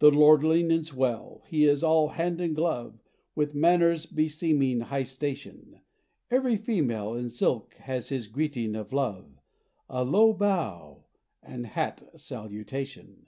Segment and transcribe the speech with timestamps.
[0.00, 2.98] To lordling and swell, he is all "hand in glove,"
[3.36, 5.82] With manners beseeming high station;
[6.28, 9.38] Every female in silk has his greeting of love,
[9.88, 11.04] And low bow
[11.40, 13.26] and hat salutation.